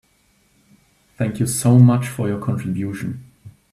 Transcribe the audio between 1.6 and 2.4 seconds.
much for your